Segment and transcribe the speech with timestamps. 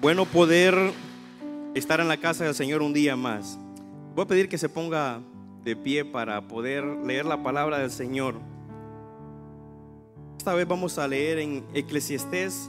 [0.00, 0.74] bueno poder
[1.74, 3.58] estar en la casa del Señor un día más.
[4.14, 5.20] Voy a pedir que se ponga
[5.64, 8.34] de pie para poder leer la palabra del Señor.
[10.36, 12.68] Esta vez vamos a leer en Eclesiastés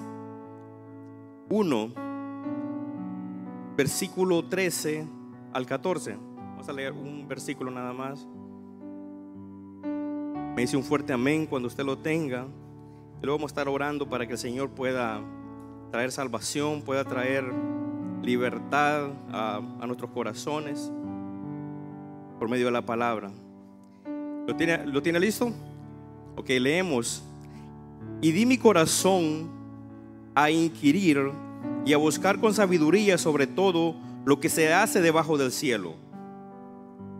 [1.50, 1.94] 1,
[3.76, 5.08] versículo 13
[5.54, 6.18] al 14.
[6.36, 8.28] Vamos a leer un versículo nada más.
[10.56, 12.46] Me dice un fuerte amén cuando usted lo tenga.
[13.22, 15.20] Y luego vamos a estar orando para que el Señor pueda
[15.94, 17.46] traer salvación, pueda traer
[18.24, 20.92] libertad a, nuestros corazones
[22.40, 23.30] por medio de la palabra.
[24.48, 25.52] ¿Lo tiene, ¿Lo tiene listo?
[26.36, 27.24] Ok, leemos.
[28.22, 29.52] Y di mi corazón
[30.34, 31.32] a inquirir
[31.86, 33.94] y a buscar con sabiduría sobre todo
[34.26, 35.94] lo que se hace debajo del cielo.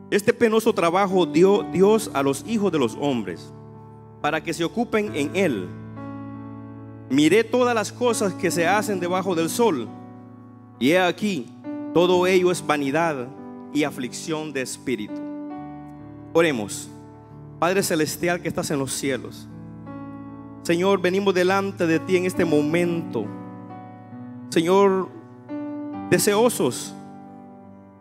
[0.10, 3.54] Este penoso trabajo dio Dios a los hijos de los hombres
[4.20, 5.70] para que se ocupen en él
[7.14, 9.88] miré todas las cosas que se hacen debajo del sol,
[10.80, 11.48] y he aquí,
[11.94, 13.28] todo ello es vanidad
[13.72, 15.22] y aflicción de espíritu.
[16.34, 16.90] Oremos,
[17.60, 19.48] Padre Celestial que estás en los cielos.
[20.64, 23.26] Señor, venimos delante de ti en este momento.
[24.50, 25.10] Señor,
[26.10, 26.96] deseosos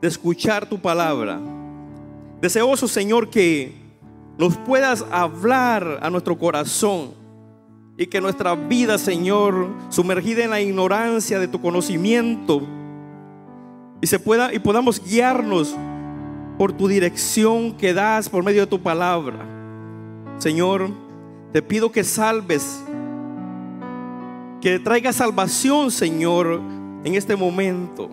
[0.01, 1.39] de escuchar tu palabra.
[2.41, 3.75] Deseosos, Señor, que
[4.39, 7.22] nos puedas hablar a nuestro corazón
[7.97, 12.63] y que nuestra vida, Señor, sumergida en la ignorancia de tu conocimiento,
[14.01, 15.77] y se pueda y podamos guiarnos
[16.59, 19.39] por tu dirección que das por medio de tu palabra.
[20.39, 20.91] Señor,
[21.53, 22.83] te pido que salves,
[24.61, 26.61] que traiga salvación, Señor,
[27.05, 28.11] en este momento,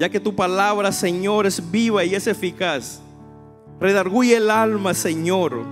[0.00, 3.00] ya que tu palabra, Señor, es viva y es eficaz.
[3.78, 5.62] Redarguye el alma, Señor,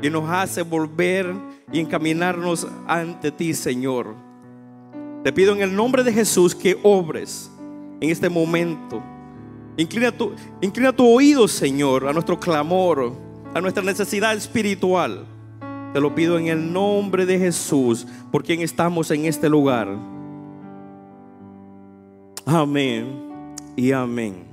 [0.00, 1.34] y nos hace volver
[1.72, 4.14] y encaminarnos ante ti, Señor.
[5.24, 7.50] Te pido en el nombre de Jesús que obres
[8.00, 9.02] en este momento.
[9.76, 13.12] Inclina tu, oído, Señor, a nuestro clamor,
[13.54, 15.26] a nuestra necesidad espiritual.
[15.94, 19.88] Te lo pido en el nombre de Jesús, por quien estamos en este lugar.
[22.44, 24.44] Amén y amén.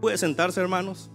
[0.00, 1.10] ¿Puede sentarse, hermanos?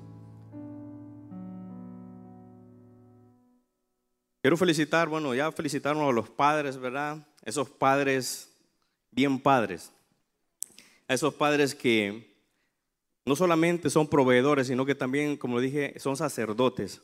[4.41, 7.27] Quiero felicitar, bueno, ya felicitaron a los padres, ¿verdad?
[7.45, 8.51] Esos padres,
[9.11, 9.91] bien padres.
[11.07, 12.35] A esos padres que
[13.23, 17.03] no solamente son proveedores, sino que también, como dije, son sacerdotes,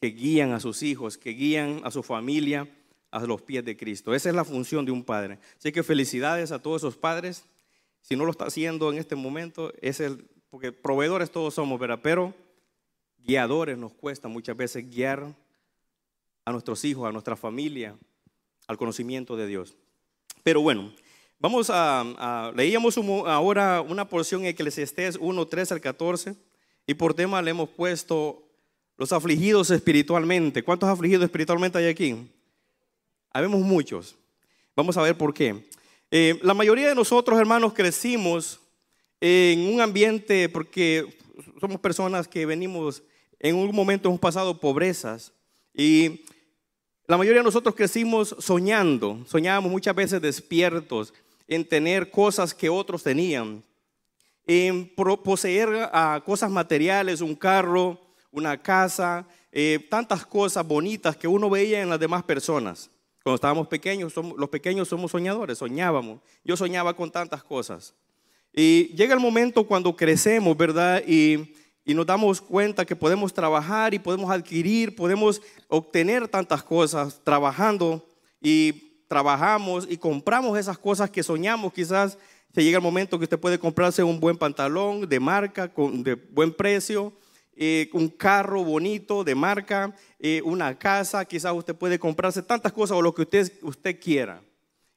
[0.00, 2.68] que guían a sus hijos, que guían a su familia
[3.10, 4.14] a los pies de Cristo.
[4.14, 5.40] Esa es la función de un padre.
[5.58, 7.44] Así que felicidades a todos esos padres.
[8.00, 11.98] Si no lo está haciendo en este momento, es el, porque proveedores todos somos, ¿verdad?
[12.00, 12.32] Pero
[13.18, 15.34] guiadores nos cuesta muchas veces guiar
[16.44, 17.96] a nuestros hijos, a nuestra familia,
[18.66, 19.76] al conocimiento de Dios.
[20.42, 20.92] Pero bueno,
[21.38, 22.96] vamos a, leíamos
[23.26, 26.36] ahora una porción en Eclesiastés 1, 13 al 14,
[26.86, 28.42] y por tema le hemos puesto
[28.96, 30.62] los afligidos espiritualmente.
[30.62, 32.16] ¿Cuántos afligidos espiritualmente hay aquí?
[33.30, 34.16] Habemos muchos.
[34.76, 35.64] Vamos a ver por qué.
[36.10, 38.60] Eh, la mayoría de nosotros, hermanos, crecimos
[39.20, 41.16] en un ambiente porque
[41.60, 43.02] somos personas que venimos,
[43.38, 45.32] en un momento hemos pasado pobrezas
[45.72, 46.24] y
[47.06, 51.12] la mayoría de nosotros crecimos soñando, soñábamos muchas veces despiertos
[51.46, 53.62] en tener cosas que otros tenían,
[54.46, 55.90] en poseer
[56.24, 58.00] cosas materiales, un carro,
[58.30, 62.90] una casa, eh, tantas cosas bonitas que uno veía en las demás personas.
[63.22, 66.20] Cuando estábamos pequeños, los pequeños somos soñadores, soñábamos.
[66.42, 67.94] Yo soñaba con tantas cosas.
[68.52, 71.02] Y llega el momento cuando crecemos, ¿verdad?
[71.06, 77.20] Y y nos damos cuenta que podemos trabajar y podemos adquirir, podemos obtener tantas cosas
[77.22, 78.06] trabajando
[78.40, 81.72] y trabajamos y compramos esas cosas que soñamos.
[81.72, 82.16] Quizás
[82.54, 86.14] se llega el momento que usted puede comprarse un buen pantalón de marca, con, de
[86.14, 87.12] buen precio,
[87.54, 92.96] eh, un carro bonito de marca, eh, una casa, quizás usted puede comprarse tantas cosas
[92.96, 94.42] o lo que usted, usted quiera.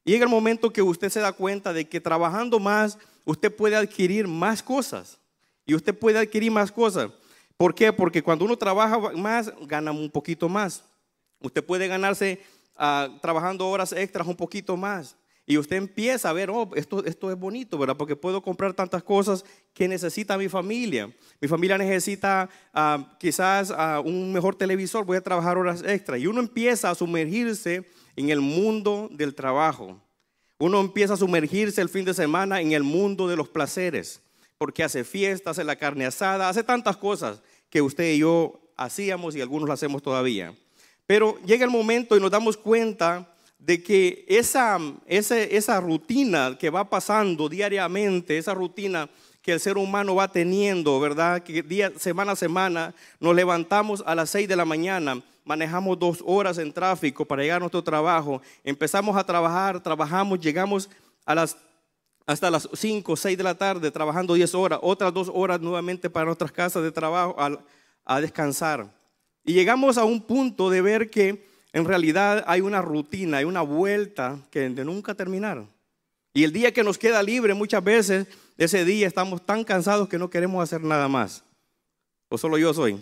[0.05, 3.75] Y llega el momento que usted se da cuenta de que trabajando más, usted puede
[3.75, 5.19] adquirir más cosas
[5.67, 7.11] y usted puede adquirir más cosas.
[7.57, 7.91] ¿Por qué?
[7.91, 10.83] Porque cuando uno trabaja más, gana un poquito más.
[11.41, 12.41] Usted puede ganarse
[12.77, 15.15] ah, trabajando horas extras un poquito más.
[15.45, 17.97] Y usted empieza a ver, oh, esto, esto es bonito, ¿verdad?
[17.97, 19.43] Porque puedo comprar tantas cosas
[19.73, 21.13] que necesita mi familia.
[21.41, 26.19] Mi familia necesita ah, quizás ah, un mejor televisor, voy a trabajar horas extras.
[26.19, 30.01] Y uno empieza a sumergirse en el mundo del trabajo.
[30.59, 34.21] Uno empieza a sumergirse el fin de semana en el mundo de los placeres
[34.57, 39.35] porque hace fiestas, hace la carne asada, hace tantas cosas que usted y yo hacíamos
[39.35, 40.55] y algunos lo hacemos todavía.
[41.05, 44.77] Pero llega el momento y nos damos cuenta de que esa,
[45.07, 49.09] esa rutina que va pasando diariamente, esa rutina
[49.41, 51.41] que el ser humano va teniendo, ¿verdad?
[51.41, 56.21] Que día, semana a semana nos levantamos a las 6 de la mañana, manejamos dos
[56.25, 60.89] horas en tráfico para llegar a nuestro trabajo, empezamos a trabajar, trabajamos, llegamos
[61.25, 61.55] a las,
[62.27, 66.25] hasta las 5, 6 de la tarde trabajando 10 horas, otras dos horas nuevamente para
[66.25, 67.35] nuestras casas de trabajo
[68.05, 68.93] a, descansar.
[69.45, 73.61] Y llegamos a un punto de ver que en realidad hay una rutina, hay una
[73.61, 75.65] vuelta que de nunca terminar.
[76.33, 78.27] Y el día que nos queda libre muchas veces
[78.57, 81.43] ese día estamos tan cansados que no queremos hacer nada más.
[82.29, 83.01] O solo yo soy.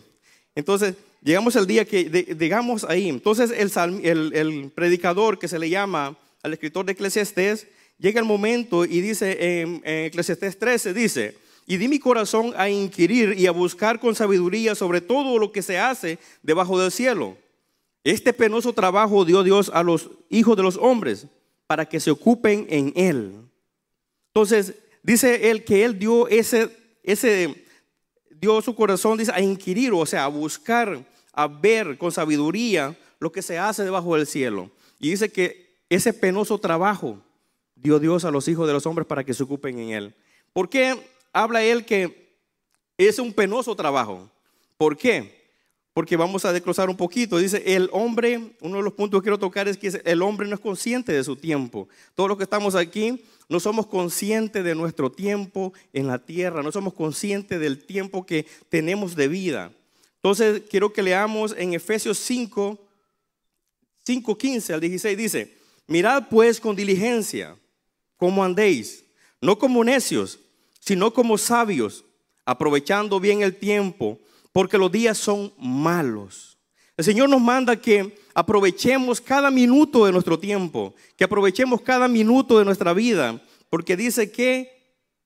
[0.54, 2.04] Entonces, llegamos al día que
[2.40, 3.10] llegamos ahí.
[3.10, 8.86] Entonces, el, el, predicador que se le llama al escritor de Eclesiastés, llega el momento
[8.86, 11.38] y dice en, en Eclesiastés 13, dice,
[11.68, 15.62] y di mi corazón a inquirir y a buscar con sabiduría sobre todo lo que
[15.62, 17.38] se hace debajo del cielo.
[18.04, 21.26] Este penoso trabajo dio Dios a los hijos de los hombres
[21.66, 23.34] para que se ocupen en él.
[24.28, 24.76] Entonces,
[25.06, 26.68] Dice él que él dio ese,
[27.04, 27.64] ese,
[28.42, 33.32] dio su corazón, dice, a inquirir, o sea, a buscar, a ver con sabiduría lo
[33.32, 34.72] que se hace debajo del cielo.
[34.98, 37.22] Y dice que ese penoso trabajo
[37.86, 40.16] dio Dios a los hijos de los hombres para que se ocupen en él.
[40.52, 40.98] ¿Por qué
[41.32, 42.34] habla él que
[42.98, 44.28] es un penoso trabajo?
[44.76, 45.46] ¿Por qué?
[45.94, 47.38] Porque vamos a desglosar un poquito.
[47.38, 50.56] Dice, el hombre, uno de los puntos que quiero tocar es que el hombre no
[50.56, 51.88] es consciente de su tiempo.
[52.16, 56.72] Todos los que estamos aquí no somos conscientes de nuestro tiempo en la tierra, no
[56.72, 59.72] somos conscientes del tiempo que tenemos de vida.
[60.16, 62.80] Entonces, quiero que leamos en Efesios 5,
[64.06, 67.56] 5, 15 al 16, dice, mirad pues con diligencia
[68.26, 69.06] cómo andéis,
[69.40, 70.40] no como necios,
[70.80, 72.04] sino como sabios,
[72.44, 74.20] aprovechando bien el tiempo,
[74.52, 76.58] porque los días son malos.
[76.98, 82.58] El Señor nos manda que aprovechemos cada minuto de nuestro tiempo, que aprovechemos cada minuto
[82.58, 83.40] de nuestra vida,
[83.70, 84.72] porque dice que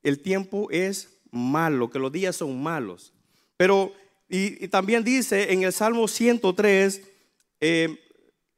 [0.03, 3.13] el tiempo es malo, que los días son malos.
[3.55, 3.93] Pero,
[4.27, 7.01] y, también dice en el Salmo 103,
[7.61, 7.97] eh,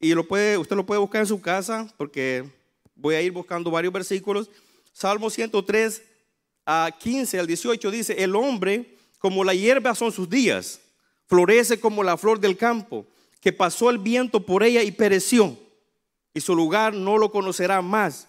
[0.00, 2.50] y lo puede, usted lo puede buscar en su casa, porque
[3.02, 4.48] voy a ir buscando varios versículos.
[4.92, 6.02] Salmo 103
[6.64, 10.80] a 15 al 18 dice, el hombre como la hierba son sus días,
[11.26, 13.06] florece como la flor del campo
[13.40, 15.58] que pasó el viento por ella y pereció,
[16.32, 18.28] y su lugar no lo conocerá más.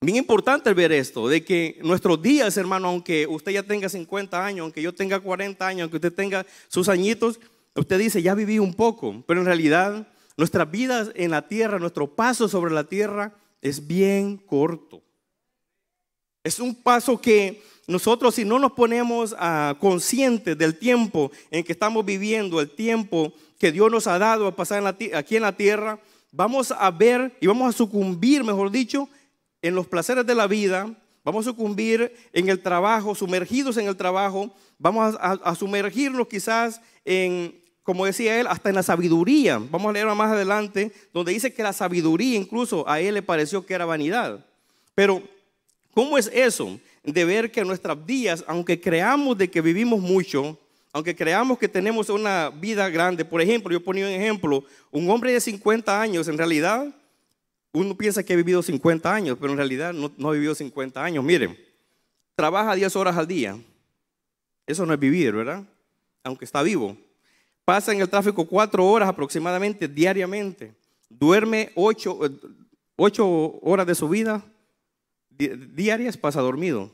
[0.00, 4.62] Bien importante ver esto, de que nuestros días, hermano, aunque usted ya tenga 50 años,
[4.62, 7.40] aunque yo tenga 40 años, aunque usted tenga sus añitos,
[7.74, 12.14] usted dice, ya viví un poco, pero en realidad nuestras vidas en la tierra, nuestro
[12.14, 15.02] paso sobre la tierra es bien corto.
[16.42, 21.72] Es un paso que nosotros si no nos ponemos ah, conscientes del tiempo en que
[21.72, 25.98] estamos viviendo, el tiempo que Dios nos ha dado a pasar aquí en la tierra,
[26.30, 29.08] vamos a ver y vamos a sucumbir, mejor dicho,
[29.62, 30.94] en los placeres de la vida,
[31.24, 37.63] vamos a sucumbir en el trabajo, sumergidos en el trabajo, vamos a, sumergirnos quizás en,
[37.84, 39.58] como decía él, hasta en la sabiduría.
[39.58, 43.64] Vamos a leer más adelante, donde dice que la sabiduría incluso a él le pareció
[43.64, 44.44] que era vanidad.
[44.94, 45.22] Pero,
[45.92, 46.80] ¿cómo es eso?
[47.04, 50.58] De ver que nuestras días, aunque creamos de que vivimos mucho,
[50.94, 55.32] aunque creamos que tenemos una vida grande, por ejemplo, yo ponía un ejemplo, un hombre
[55.32, 56.86] de 50 años, en realidad,
[57.72, 61.22] uno piensa que ha vivido 50 años, pero en realidad no, ha vivido 50 años.
[61.22, 61.58] Miren,
[62.34, 63.58] trabaja 10 horas al día.
[64.66, 65.64] Eso no es vivir, ¿verdad?
[66.22, 66.96] Aunque está vivo.
[67.64, 70.74] Pasa en el tráfico 4 horas aproximadamente diariamente.
[71.08, 72.18] Duerme 8,
[72.96, 74.44] 8 horas de su vida
[75.36, 76.90] diarias, pasa dormido.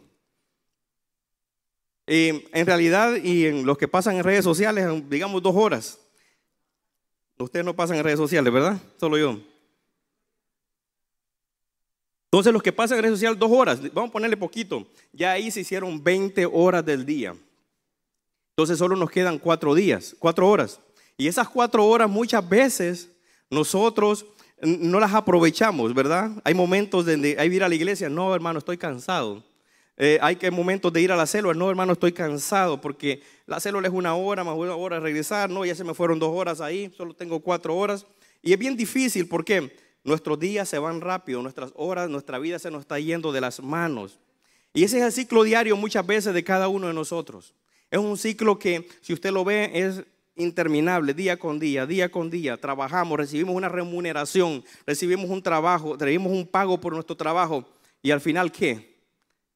[2.06, 5.98] Eh, en realidad, y en los que pasan en redes sociales, digamos dos horas.
[7.38, 8.78] Ustedes no pasan en redes sociales, ¿verdad?
[8.98, 9.40] Solo yo.
[12.24, 15.50] Entonces, los que pasan en redes sociales dos horas, vamos a ponerle poquito, ya ahí
[15.50, 17.34] se hicieron 20 horas del día.
[18.60, 20.80] Entonces, solo nos quedan cuatro días, cuatro horas.
[21.16, 23.08] Y esas cuatro horas muchas veces
[23.48, 24.26] nosotros
[24.60, 26.30] no las aprovechamos, ¿verdad?
[26.44, 29.42] Hay momentos donde hay que ir a la iglesia, no, hermano, estoy cansado.
[29.96, 33.60] Eh, hay que momentos de ir a la célula, no hermano, estoy cansado porque la
[33.60, 36.60] célula es una hora, más una hora regresar, no, ya se me fueron dos horas
[36.60, 38.04] ahí, solo tengo cuatro horas.
[38.42, 39.74] Y es bien difícil porque
[40.04, 43.62] nuestros días se van rápido, nuestras horas, nuestra vida se nos está yendo de las
[43.62, 44.18] manos.
[44.74, 47.54] Y ese es el ciclo diario muchas veces de cada uno de nosotros.
[47.90, 50.02] Es un ciclo que, si usted lo ve, es
[50.36, 52.56] interminable, día con día, día con día.
[52.56, 57.68] Trabajamos, recibimos una remuneración, recibimos un trabajo, recibimos un pago por nuestro trabajo.
[58.02, 58.96] Y al final, ¿qué?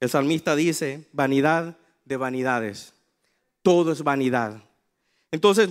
[0.00, 2.92] El salmista dice, vanidad de vanidades.
[3.62, 4.62] Todo es vanidad.
[5.30, 5.70] Entonces,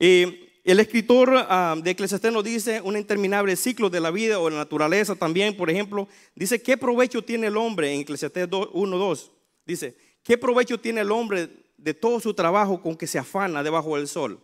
[0.00, 4.46] eh, El escritor ah, de Eclesiastés nos dice un interminable ciclo de la vida o
[4.46, 7.94] de la naturaleza también, por ejemplo, dice, ¿qué provecho tiene el hombre?
[7.94, 9.30] En Eclesiastés 1.2
[9.64, 11.48] dice, ¿qué provecho tiene el hombre
[11.86, 14.40] de todo su trabajo con que se afana debajo del sol?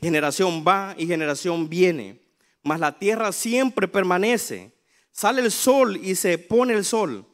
[0.00, 2.20] Generación va y generación viene,
[2.64, 4.72] mas la tierra siempre permanece.
[5.12, 7.24] Sale el sol y se pone el sol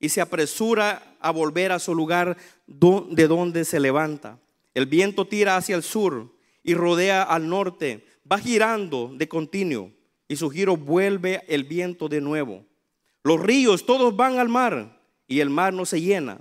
[0.00, 4.40] y se apresura a volver a su lugar de donde se levanta.
[4.74, 9.92] El viento tira hacia el sur y rodea al norte, va girando de continuo
[10.26, 12.66] y su giro vuelve el viento de nuevo.
[13.22, 16.40] Los ríos todos van al mar y el mar no se llena.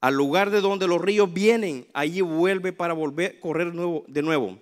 [0.00, 4.58] Al lugar de donde los ríos vienen, allí vuelve para volver a correr de nuevo.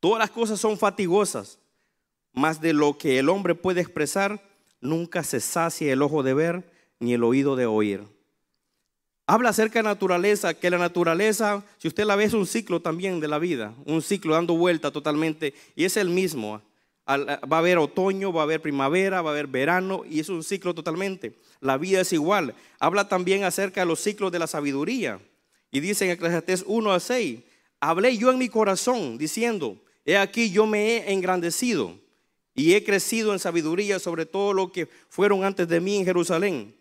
[0.00, 1.58] Todas las cosas son fatigosas,
[2.34, 4.42] más de lo que el hombre puede expresar,
[4.80, 8.02] nunca se sacia el ojo de ver ni el oído de oír.
[9.26, 13.20] Habla acerca de naturaleza, que la naturaleza, si usted la ve, es un ciclo también
[13.20, 16.60] de la vida, un ciclo dando vuelta totalmente, y es el mismo.
[17.06, 20.42] Va a haber otoño, va a haber primavera, va a haber verano, y es un
[20.42, 21.38] ciclo totalmente.
[21.60, 22.54] La vida es igual.
[22.78, 25.20] Habla también acerca de los ciclos de la sabiduría.
[25.70, 27.40] Y dice en Eclesiastés 1 a 6,
[27.80, 31.98] hablé yo en mi corazón diciendo, he aquí yo me he engrandecido
[32.54, 36.74] y he crecido en sabiduría sobre todo lo que fueron antes de mí en Jerusalén.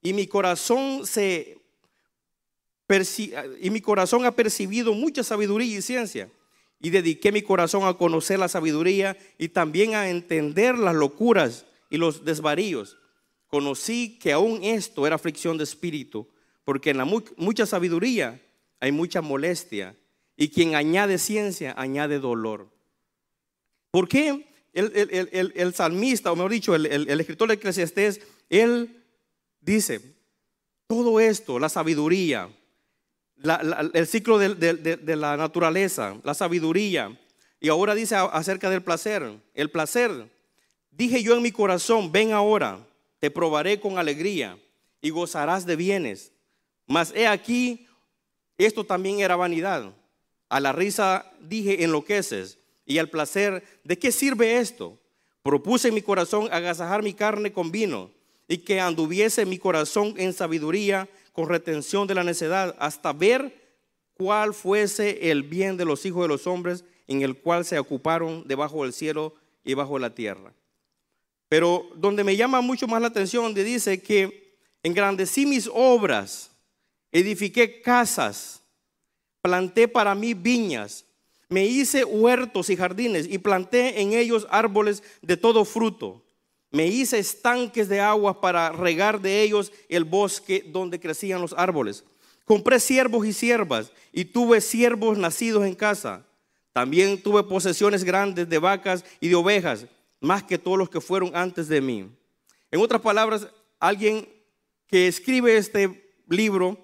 [0.00, 1.58] Y mi corazón se
[3.60, 6.28] y mi corazón ha percibido mucha sabiduría y ciencia.
[6.80, 11.98] Y dediqué mi corazón a conocer la sabiduría y también a entender las locuras y
[11.98, 12.96] los desvaríos.
[13.48, 16.28] Conocí que aún esto era aflicción de espíritu,
[16.64, 18.40] porque en la mucha sabiduría
[18.80, 19.94] hay mucha molestia,
[20.36, 22.70] y quien añade ciencia añade dolor.
[23.90, 29.02] ¿Por qué el, salmista, o mejor dicho, el, escritor de Eclesiastés, él
[29.60, 30.00] dice,
[30.86, 32.48] todo esto, la sabiduría,
[33.42, 37.18] el ciclo de, la naturaleza, la sabiduría.
[37.60, 39.22] Y ahora dice acerca del placer.
[39.54, 40.30] El placer,
[40.90, 42.86] dije yo en mi corazón, ven ahora,
[43.18, 44.58] te probaré con alegría
[45.00, 46.32] y gozarás de bienes.
[46.86, 47.86] Mas he aquí,
[48.58, 49.92] esto también era vanidad.
[50.48, 52.58] A la risa dije, enloqueces.
[52.84, 54.98] Y al placer, ¿de qué sirve esto?
[55.42, 58.10] Propuse en mi corazón agasajar mi carne con vino
[58.48, 63.60] y que anduviese mi corazón en sabiduría con retención de la necedad, hasta ver
[64.14, 68.46] cuál fuese el bien de los hijos de los hombres en el cual se ocuparon
[68.46, 69.34] debajo del cielo
[69.64, 70.52] y bajo la tierra.
[71.48, 76.50] Pero donde me llama mucho más la atención, dice que engrandecí mis obras,
[77.10, 78.62] edifiqué casas,
[79.42, 81.04] planté para mí viñas,
[81.48, 86.22] me hice huertos y jardines y planté en ellos árboles de todo fruto.
[86.70, 92.04] Me hice estanques de agua para regar de ellos el bosque donde crecían los árboles.
[92.44, 96.24] Compré siervos y siervas y tuve siervos nacidos en casa.
[96.72, 99.86] También tuve posesiones grandes de vacas y de ovejas,
[100.20, 102.08] más que todos los que fueron antes de mí.
[102.70, 103.48] En otras palabras,
[103.80, 104.28] alguien
[104.86, 106.78] que escribe este libro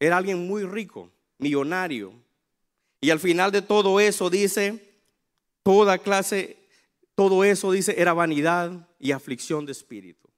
[0.00, 2.12] era alguien muy rico, millonario.
[3.00, 4.96] Y al final de todo eso dice,
[5.62, 6.56] toda clase
[7.14, 10.28] todo eso, dice, era vanidad y aflicción de espíritu.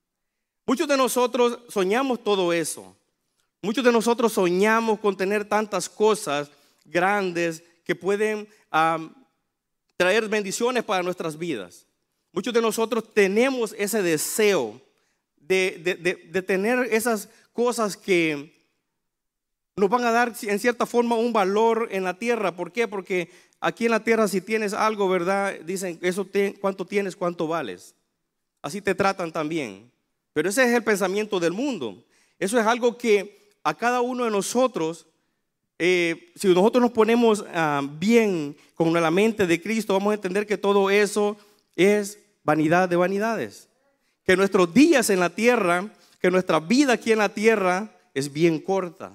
[0.66, 2.97] Muchos de nosotros soñamos todo eso.
[3.62, 6.50] Muchos de nosotros soñamos con tener tantas cosas
[6.85, 8.49] grandes que pueden
[9.97, 11.87] traer bendiciones para nuestras vidas.
[12.33, 14.80] Muchos de nosotros tenemos ese deseo
[15.37, 15.78] de,
[16.30, 18.56] de tener esas cosas que
[19.78, 22.56] nos van a dar en cierta forma un valor en la tierra.
[22.56, 22.88] ¿Por qué?
[22.88, 23.28] Porque
[23.61, 25.54] aquí en la tierra si tienes algo, ¿verdad?
[25.66, 26.26] Dicen, eso
[26.62, 27.95] cuánto tienes, cuánto vales.
[28.62, 29.92] Así te tratan también.
[30.33, 32.02] Pero ese es el pensamiento del mundo.
[32.38, 35.06] Eso es algo que a cada uno de nosotros,
[35.78, 40.47] eh, si nosotros nos ponemos ah, bien con la mente de Cristo, vamos a entender
[40.47, 41.37] que todo eso
[41.75, 43.68] es vanidad de vanidades.
[44.25, 48.59] Que nuestros días en la tierra, que nuestra vida aquí en la tierra es bien
[48.59, 49.12] corta.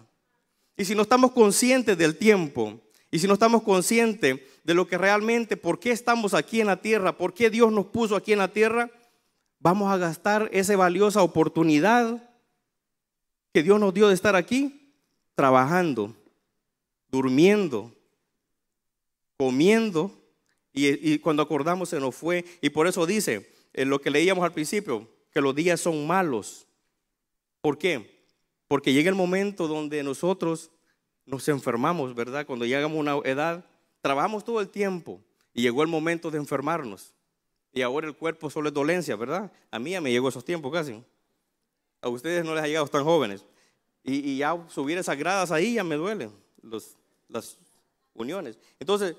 [0.81, 4.97] Y si no estamos conscientes del tiempo, y si no estamos conscientes de lo que
[4.97, 8.39] realmente, por qué estamos aquí en la tierra, por qué Dios nos puso aquí en
[8.39, 8.89] la tierra,
[9.59, 12.27] vamos a gastar esa valiosa oportunidad
[13.53, 14.91] que Dios nos dio de estar aquí,
[15.35, 16.15] trabajando,
[17.09, 17.93] durmiendo,
[19.37, 20.11] comiendo,
[20.73, 22.43] y, cuando acordamos se nos fue.
[22.59, 26.65] Y por eso dice, en lo que leíamos al principio, que los días son malos.
[27.61, 28.10] ¿Por qué?
[28.71, 30.71] Porque llega el momento donde nosotros
[31.25, 32.45] nos enfermamos, ¿verdad?
[32.45, 33.65] Cuando llegamos a una edad,
[33.99, 35.19] trabajamos todo el tiempo
[35.53, 37.13] y llegó el momento de enfermarnos.
[37.73, 39.51] Y ahora el cuerpo solo es dolencia, ¿verdad?
[39.71, 41.03] A mí ya me llegó esos tiempos casi.
[42.01, 43.43] A ustedes no les ha llegado tan jóvenes.
[44.05, 46.31] Y, ya subir esas gradas ahí ya me duelen
[47.27, 47.57] las
[48.13, 48.57] uniones.
[48.79, 49.17] Entonces,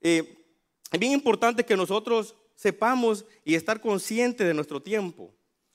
[0.00, 0.44] eh,
[0.92, 5.34] es bien importante que nosotros sepamos y estar conscientes de nuestro tiempo,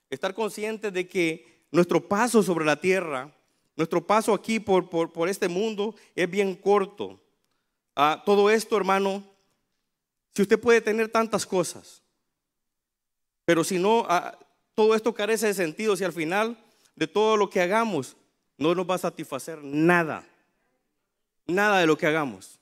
[0.09, 3.33] estar conscientes de que nuestro paso sobre la tierra,
[3.75, 7.19] nuestro paso aquí por, por, este mundo es bien corto.
[7.95, 9.23] Ah, todo esto, hermano,
[10.33, 12.01] si usted puede tener tantas cosas,
[13.45, 14.37] pero si no, ah,
[14.75, 16.57] todo esto carece de sentido si al final
[16.95, 18.15] de todo lo que hagamos
[18.57, 20.23] no nos va a satisfacer nada.
[21.45, 22.59] Nada de lo que hagamos.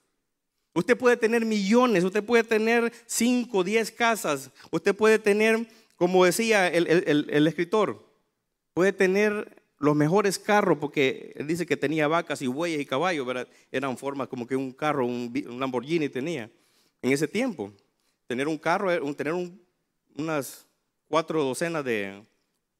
[0.74, 6.68] Usted puede tener millones, usted puede tener 5, 10 casas, usted puede tener, como decía
[6.68, 8.06] el, escritor,
[8.76, 13.26] puede tener los mejores carros, porque él dice que tenía vacas y bueyes y caballos,
[13.72, 16.52] eran formas como que un carro, un, Lamborghini tenía
[17.02, 17.72] en ese tiempo.
[18.28, 19.34] Tener un carro, tener
[20.18, 20.68] unas
[21.08, 22.22] cuatro docenas de,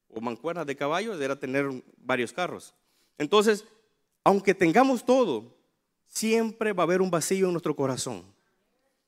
[0.08, 2.74] o mancuernas de caballos, era tener varios carros.
[3.16, 3.64] Entonces,
[4.22, 5.56] aunque tengamos todo,
[6.06, 8.22] siempre va a haber un vacío en nuestro corazón.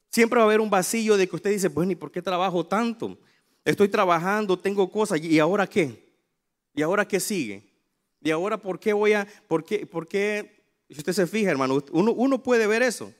[0.08, 2.64] Siempre va a haber un vacío de que usted dice, bueno, ¿y por qué trabajo
[2.64, 3.18] tanto?
[3.62, 6.07] Estoy trabajando, tengo cosas, ¿y ahora qué?
[6.78, 7.64] ¿Y ahora qué sigue?
[8.22, 10.62] ¿Y ahora por qué voy a, por qué, por qué?
[10.88, 13.12] Si usted se fija, hermano, uno, puede ver eso.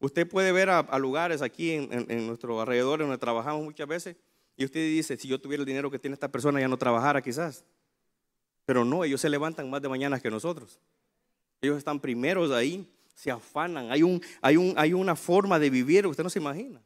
[0.00, 4.16] Usted puede ver a, lugares aquí en, en, nuestro alrededor donde trabajamos muchas veces
[4.56, 7.20] y usted dice, si yo tuviera el dinero que tiene esta persona ya no trabajara
[7.20, 7.62] quizás.
[8.64, 10.80] Pero no, ellos se levantan más de mañana que nosotros.
[11.60, 16.06] Ellos están primeros ahí se afanan, hay, un, hay, un, hay una forma de vivir,
[16.06, 16.80] usted no se imagina.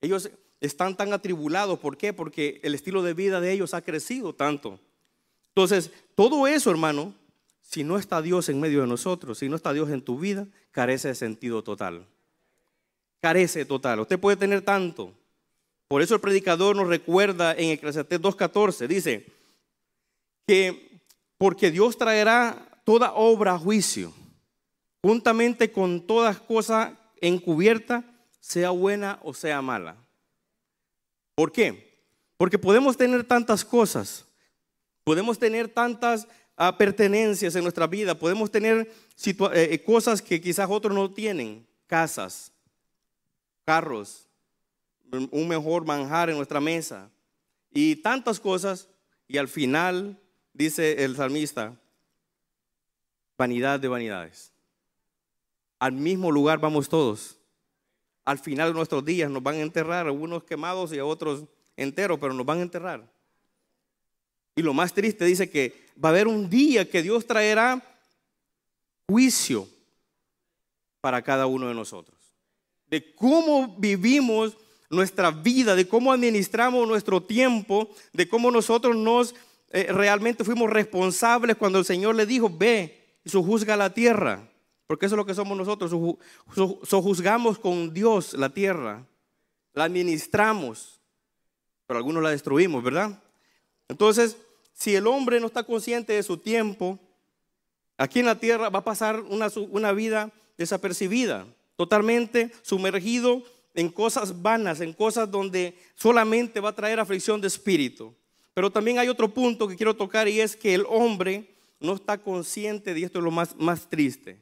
[0.00, 0.28] Ellos
[0.60, 2.12] están tan atribulados, ¿por qué?
[2.12, 4.80] Porque el estilo de vida de ellos ha crecido tanto.
[5.54, 7.14] Entonces, todo eso, hermano,
[7.60, 10.46] si no está Dios en medio de nosotros, si no está Dios en tu vida,
[10.70, 12.06] carece de sentido total.
[13.20, 14.00] Carece total.
[14.00, 15.12] Usted puede tener tanto.
[15.88, 19.26] Por eso el predicador nos recuerda en Eclesiastés 2.14, dice
[20.46, 21.02] que
[21.36, 24.12] porque Dios traerá toda obra a juicio
[25.02, 28.04] juntamente con todas cosas encubiertas,
[28.40, 29.96] sea buena o sea mala.
[31.34, 32.06] ¿Por qué?
[32.36, 34.26] Porque podemos tener tantas cosas,
[35.04, 36.26] podemos tener tantas
[36.56, 38.92] ah, pertenencias en nuestra vida, podemos tener
[39.24, 42.52] eh, eh, cosas que quizás otros no tienen, casas,
[43.64, 44.26] carros,
[45.30, 47.10] un mejor manjar en nuestra mesa
[47.72, 48.88] y tantas cosas
[49.26, 50.20] y al final
[50.52, 51.74] dice el salmista,
[53.36, 54.50] vanidad de vanidades
[55.80, 57.38] al mismo lugar vamos todos.
[58.24, 61.46] Al final de nuestros días nos van a enterrar, a unos quemados y a otros
[61.76, 63.10] enteros, pero nos van a enterrar.
[64.56, 67.82] Y lo más triste dice que va a haber un día que Dios traerá
[69.08, 69.68] juicio
[71.00, 72.18] para cada uno de nosotros.
[72.86, 74.56] De cómo vivimos
[74.88, 79.34] nuestra vida, de cómo administramos nuestro tiempo, de cómo nosotros nos
[79.72, 84.48] eh, realmente fuimos responsables cuando el Señor le dijo, ve y juzga la tierra.
[84.86, 85.92] Porque eso es lo que somos nosotros.
[86.82, 89.06] Sojuzgamos con Dios la tierra.
[89.72, 91.00] La administramos.
[91.86, 93.22] Pero algunos la destruimos, ¿verdad?
[93.90, 94.36] Entonces,
[94.72, 96.98] si el hombre no está consciente de su tiempo,
[97.98, 103.42] aquí en la tierra va a pasar una, una vida desapercibida, totalmente sumergido
[103.74, 108.14] en cosas vanas, en cosas donde solamente va a traer aflicción de espíritu.
[108.54, 112.18] Pero también hay otro punto que quiero tocar y es que el hombre no está
[112.18, 114.38] consciente, y esto es lo más, más triste,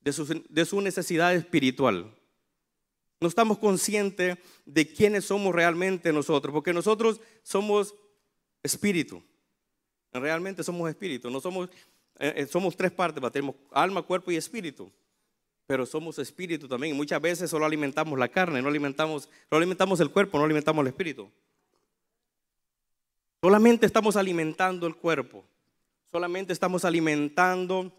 [0.00, 2.12] de su, necesidad espiritual.
[3.20, 7.94] No estamos conscientes de quiénes somos realmente nosotros, porque nosotros somos
[8.62, 9.22] espíritu.
[10.12, 11.68] Realmente somos espíritu, no somos,
[12.18, 14.90] eh, eh, somos tres partes, tenemos alma, cuerpo y espíritu.
[15.66, 16.94] Pero somos espíritu también.
[16.94, 20.82] Y muchas veces solo alimentamos la carne, no alimentamos, no alimentamos el cuerpo, no alimentamos
[20.82, 21.30] el espíritu.
[23.40, 25.44] Solamente estamos alimentando el cuerpo.
[26.10, 27.92] Solamente estamos alimentando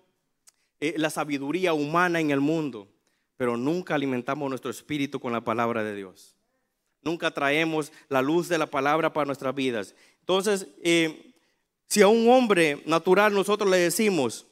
[0.81, 2.89] eh, la sabiduría humana en el mundo,
[3.37, 6.35] pero nunca alimentamos nuestro espíritu con la palabra de Dios.
[7.01, 9.95] Nunca traemos la luz de la palabra para nuestras vidas.
[10.21, 11.33] Entonces, eh,
[11.87, 14.45] si a un hombre natural nosotros le decimos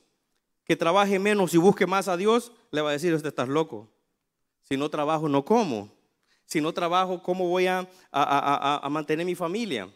[0.65, 3.89] que trabaje menos y busque más a Dios, le va a decir, usted estás loco.
[4.63, 5.89] Si no trabajo, no como.
[6.45, 9.89] Si no trabajo, ¿cómo voy a, a, mantener mi familia?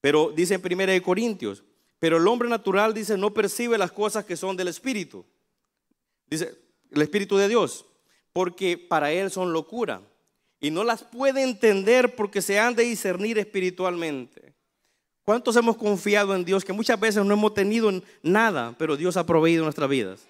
[0.00, 1.62] Pero dice en 1 Corintios,
[1.98, 5.24] pero el hombre natural dice, no percibe las cosas que son del Espíritu.
[6.26, 6.56] Dice,
[6.90, 7.84] el Espíritu de Dios,
[8.32, 10.00] porque para él son locura.
[10.60, 14.54] Y no las puede entender porque se han de discernir espiritualmente.
[15.24, 17.90] ¿Cuántos hemos confiado en Dios que muchas veces no hemos tenido
[18.22, 20.20] nada, pero Dios ha proveído nuestras vidas?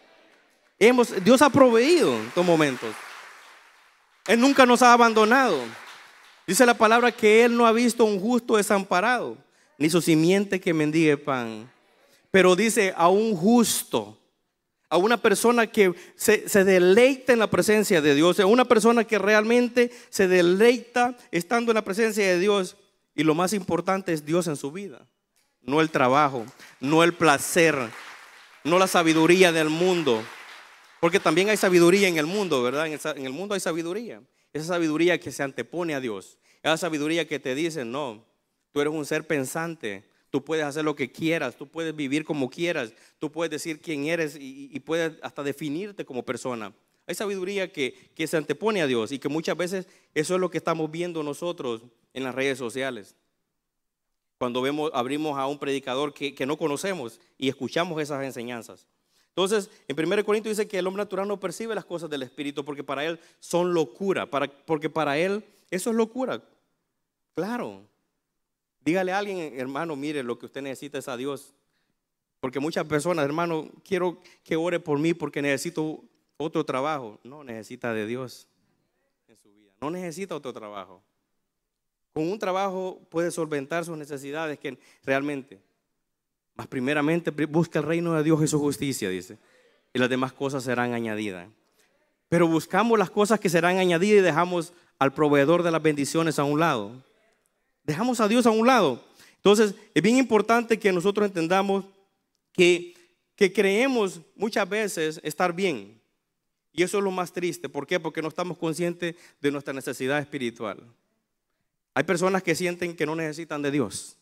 [1.23, 2.91] Dios ha proveído en estos momentos.
[4.27, 5.59] Él nunca nos ha abandonado.
[6.47, 9.37] Dice la palabra que Él no ha visto un justo desamparado
[9.79, 11.71] ni su simiente que mendigue pan.
[12.31, 14.17] Pero dice a un justo,
[14.89, 19.05] a una persona que se, se, deleita en la presencia de Dios, a una persona
[19.05, 22.77] que realmente se deleita estando en la presencia de Dios.
[23.15, 25.07] Y lo más importante es Dios en su vida,
[25.61, 26.47] no el trabajo,
[26.81, 27.77] no el placer,
[28.65, 30.23] no la sabiduría del mundo.
[31.01, 32.87] Porque también hay sabiduría en el mundo, ¿verdad?
[32.87, 34.23] En el mundo hay sabiduría.
[34.53, 36.39] Esa sabiduría que se antepone a Dios.
[36.63, 38.25] Esa sabiduría que te dice, no,
[38.73, 42.51] tú eres un ser pensante, tú puedes hacer lo que quieras, tú puedes vivir como
[42.51, 46.75] quieras, tú puedes decir quién eres y, puedes hasta definirte como persona.
[47.07, 50.51] Hay sabiduría que, que se antepone a Dios y que muchas veces eso es lo
[50.51, 51.83] que estamos viendo nosotros
[52.15, 53.15] en las redes sociales.
[54.39, 58.87] Cuando vemos, abrimos a un predicador que, no conocemos y escuchamos esas enseñanzas.
[59.29, 62.65] Entonces, en 1 Corintios dice que el hombre natural no percibe las cosas del Espíritu
[62.65, 64.29] porque para él son locura,
[64.65, 66.43] porque para él eso es locura.
[67.35, 67.83] Claro.
[68.83, 71.53] Dígale a alguien, hermano, mire, lo que usted necesita es a Dios.
[72.41, 76.03] Porque muchas personas, hermano, quiero que ore por mí porque necesito
[76.39, 77.21] otro trabajo.
[77.23, 78.49] No, necesita de Dios
[79.29, 79.73] en su vida.
[79.81, 81.03] No necesita otro trabajo.
[82.13, 85.61] Con un trabajo puede solventar sus necesidades que realmente
[86.61, 89.39] más primeramente busca el reino de Dios y su justicia, dice.
[89.95, 91.49] Y las demás cosas serán añadidas.
[92.29, 96.45] Pero buscamos las cosas que serán añadidas y dejamos al proveedor de las bendiciones a
[96.45, 96.93] un lado.
[97.85, 99.03] Dejamos a Dios a un lado.
[99.37, 101.87] Entonces, es bien importante que nosotros entendamos
[102.53, 102.95] que,
[103.35, 105.99] que creemos muchas veces estar bien.
[106.73, 107.69] Y eso es lo más triste.
[107.69, 107.99] ¿Por qué?
[107.99, 110.85] Porque no estamos conscientes de nuestra necesidad espiritual.
[111.95, 114.17] Hay personas que sienten que no necesitan de Dios.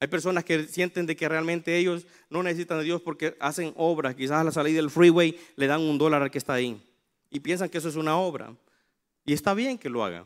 [0.00, 4.14] Hay personas que sienten de que realmente ellos no necesitan de Dios porque hacen obras.
[4.14, 6.80] Quizás a la salida del freeway le dan un dólar al que está ahí.
[7.30, 8.52] Y piensan que eso es una obra.
[9.24, 10.24] Y está bien que lo hagan.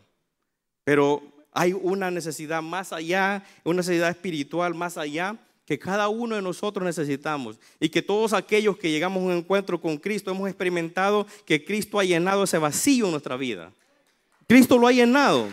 [0.84, 6.42] Pero hay una necesidad más allá, una necesidad espiritual más allá que cada uno de
[6.42, 7.58] nosotros necesitamos.
[7.80, 11.98] Y que todos aquellos que llegamos a un encuentro con Cristo hemos experimentado que Cristo
[11.98, 13.72] ha llenado ese vacío en nuestra vida.
[14.46, 15.48] Cristo lo ha llenado.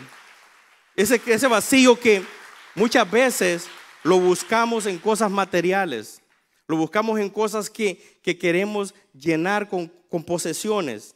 [1.00, 2.22] Ese, ese vacío que
[2.76, 3.70] muchas veces
[4.04, 6.22] lo buscamos en cosas materiales,
[6.68, 11.16] lo buscamos en cosas que, queremos llenar con, con posesiones.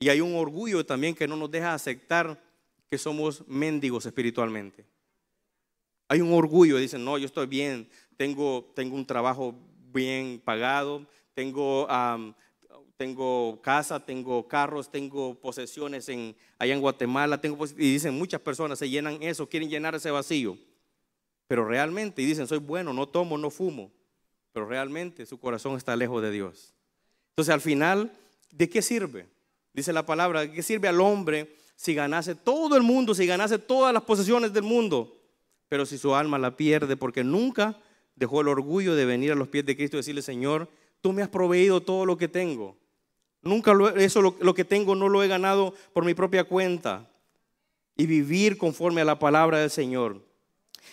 [0.00, 2.42] Y hay un orgullo también que no nos deja aceptar
[2.90, 4.84] que somos mendigos espiritualmente.
[6.08, 9.54] Hay un orgullo, dicen, no, yo estoy bien, tengo, tengo un trabajo
[9.92, 11.86] bien pagado, tengo,
[12.98, 18.80] tengo casa, tengo carros, tengo posesiones en, allá en Guatemala, tengo, y dicen muchas personas
[18.80, 20.58] se llenan eso, quieren llenar ese vacío.
[21.46, 23.92] Pero realmente, y dicen, soy bueno, no tomo, no fumo.
[24.52, 26.74] Pero realmente su corazón está lejos de Dios.
[27.30, 28.12] Entonces al final,
[28.50, 29.28] ¿de qué sirve?
[29.72, 33.60] Dice la palabra, ¿de qué sirve al hombre si ganase todo el mundo, si ganase
[33.60, 35.16] todas las posesiones del mundo?
[35.68, 37.80] Pero si su alma la pierde porque nunca
[38.16, 40.68] dejó el orgullo de venir a los pies de Cristo y decirle, Señor,
[41.00, 42.76] tú me has proveído todo lo que tengo.
[43.42, 47.08] Nunca eso lo, lo que tengo no lo he ganado por mi propia cuenta.
[47.96, 50.22] Y vivir conforme a la palabra del Señor.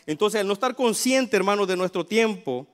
[0.05, 2.67] Entonces, al no estar consciente, hermanos, de nuestro tiempo,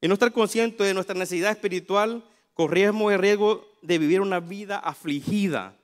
[0.00, 4.78] y no estar consciente de nuestra necesidad espiritual, corremos el riesgo de vivir una vida
[4.78, 5.76] afligida,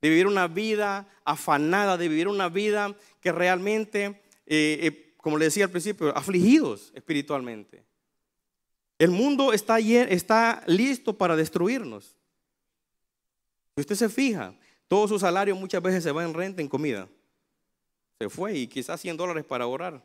[0.00, 5.46] de vivir una vida afanada, de vivir una vida que realmente, eh, eh, como le
[5.46, 7.84] decía al principio, afligidos espiritualmente.
[8.98, 9.78] El mundo está
[10.66, 12.14] listo para destruirnos.
[13.76, 14.54] Si usted se fija,
[14.88, 17.08] todo su salario muchas veces se va en renta, en comida
[18.18, 20.02] se fue y quizás 100 dólares para orar.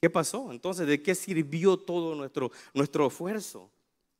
[0.00, 0.52] ¿Qué pasó?
[0.52, 3.70] Entonces, ¿de qué sirvió todo nuestro, nuestro esfuerzo?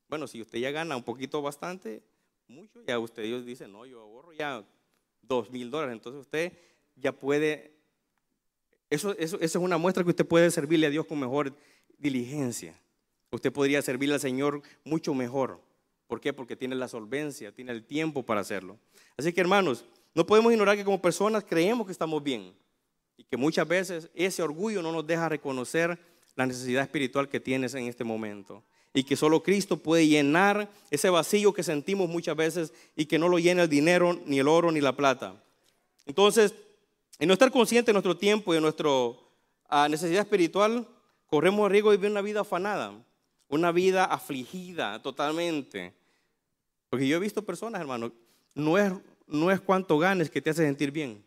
[0.09, 2.03] Bueno, si usted ya gana un poquito bastante,
[2.49, 4.65] mucho, ya usted dice, no, yo ahorro ya
[5.23, 5.93] dos mil dólares.
[5.93, 6.53] Entonces usted
[6.97, 7.73] ya puede,
[8.91, 11.55] eso, eso, eso es una muestra que usted puede servirle a Dios con mejor
[11.97, 12.75] diligencia.
[13.31, 15.61] Usted podría servirle al Señor mucho mejor.
[16.09, 16.33] ¿Por qué?
[16.33, 18.79] Porque tiene la solvencia, tiene el tiempo para hacerlo.
[19.17, 22.53] Así que hermanos, no podemos ignorar que como personas creemos que estamos bien
[23.17, 25.99] y que muchas veces ese orgullo no nos deja reconocer
[26.35, 31.11] la necesidad espiritual que tienes en este momento y que solo Cristo puede llenar ese
[31.11, 34.73] vacío que sentimos muchas veces y que no lo llena el dinero, ni el oro,
[34.73, 35.41] ni la plata.
[36.07, 36.55] Entonces,
[37.19, 38.89] en no estar consciente de nuestro tiempo y de nuestra
[39.69, 40.89] ah, necesidad espiritual,
[41.27, 42.93] corremos el riesgo de vivir una vida afanada,
[43.49, 45.95] una vida afligida totalmente.
[46.91, 48.13] Porque yo he visto personas, hermano,
[48.55, 48.93] no es
[49.29, 51.25] no es cuánto ganes que te hace sentir bien.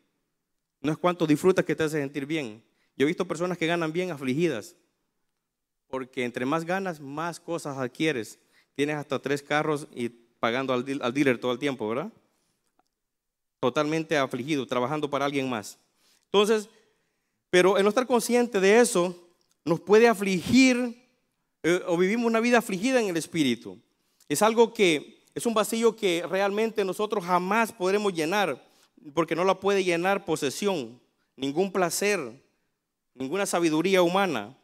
[0.82, 2.64] No es cuánto disfrutas que te hace sentir bien.
[2.98, 4.76] Yo he visto personas que ganan bien afligidas.
[5.88, 8.40] Porque entre más ganas, más cosas adquieres.
[8.76, 12.12] Tienes hasta tres carros y pagando al, dealer todo el tiempo, ¿verdad?
[13.60, 15.78] Totalmente afligido, trabajando para alguien más.
[16.26, 16.68] Entonces,
[17.52, 19.16] pero el no estar consciente de eso
[19.64, 21.01] nos puede afligir
[21.88, 23.78] o vivimos una vida afligida en el espíritu.
[24.30, 28.62] Es algo que es un vacío que realmente nosotros jamás podremos llenar,
[29.14, 31.00] porque no la puede llenar posesión,
[31.36, 32.20] ningún placer,
[33.14, 34.56] ninguna sabiduría humana,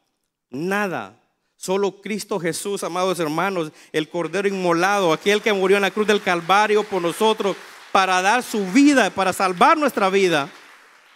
[0.49, 1.21] nada.
[1.55, 6.21] Solo Cristo Jesús, amados hermanos, el Cordero inmolado, aquel que murió en la cruz del
[6.21, 7.55] Calvario por nosotros
[7.91, 10.51] para dar su vida, para salvar nuestra vida.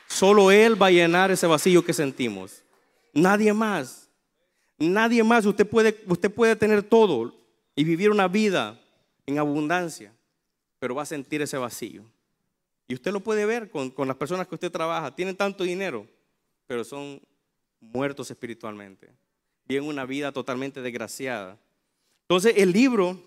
[0.08, 2.63] Solo Él va a llenar ese vacío que sentimos.
[3.13, 4.01] Nadie más.
[4.82, 5.46] Nadie más.
[5.46, 7.34] Usted puede, usted puede tener todo
[7.76, 8.80] y vivir una vida
[9.26, 10.13] en abundancia,
[10.80, 12.04] pero va a sentir ese vacío.
[12.88, 15.15] Y usted lo puede ver con, con las personas que usted trabaja.
[15.15, 16.06] Tienen tanto dinero,
[16.67, 17.22] pero son
[17.80, 19.10] muertos espiritualmente.
[19.65, 21.58] Viven una vida totalmente desgraciada.
[22.24, 23.20] Entonces el libro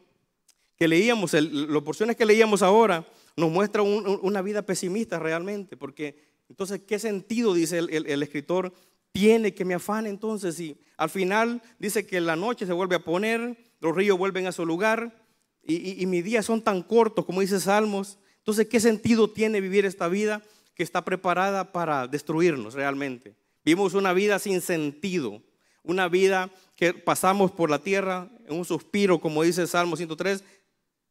[0.77, 6.83] que leíamos, las porciones que leíamos ahora, nos muestra una vida pesimista realmente, porque entonces,
[6.87, 8.73] ¿qué sentido, dice el, escritor,
[9.15, 10.59] tiene que me afane entonces?
[10.59, 14.53] Y al final dice que la noche se vuelve a poner, los ríos vuelven a
[14.53, 15.25] su lugar,
[15.63, 18.19] y, y mis días son tan cortos, como dice Salmos.
[18.39, 20.43] Entonces, ¿qué sentido tiene vivir esta vida
[20.75, 23.37] que está preparada para destruirnos realmente?
[23.65, 25.41] Vivimos una vida sin sentido,
[25.85, 30.43] una vida que pasamos por la tierra en un suspiro, como dice Salmo 103,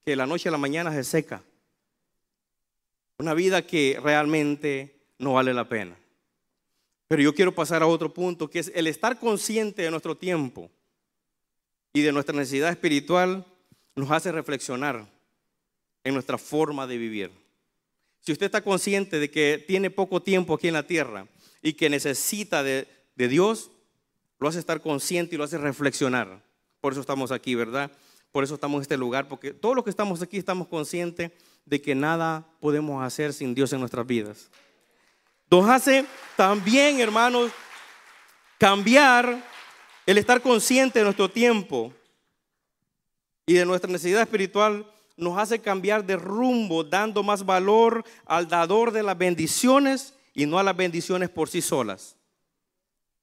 [0.04, 1.42] que la noche a la mañana se seca.
[3.18, 5.96] Una vida que realmente no vale la pena.
[7.08, 10.70] Pero yo quiero pasar a otro punto, que es el estar consciente de nuestro tiempo
[11.94, 13.46] y de nuestra necesidad espiritual
[13.96, 15.08] nos hace reflexionar
[16.04, 17.32] en nuestra forma de vivir.
[18.20, 21.28] Si usted está consciente de que tiene poco tiempo aquí en la tierra
[21.62, 23.70] y que necesita de, Dios,
[24.40, 26.42] lo hace estar consciente y lo hace reflexionar.
[26.82, 27.92] Por eso estamos aquí, ¿verdad?
[28.32, 31.32] Por eso estamos en este lugar, porque todos los que estamos aquí estamos conscientes
[31.66, 34.50] de que nada podemos hacer sin Dios en nuestras vidas.
[35.54, 36.04] Nos hace
[36.36, 37.52] también, hermanos,
[38.58, 39.40] cambiar
[40.04, 41.94] el estar consciente de nuestro tiempo
[43.46, 48.92] y de nuestra necesidad espiritual, nos hace cambiar de rumbo, dando más valor al dador
[48.92, 52.16] de las bendiciones y no a las bendiciones por sí solas.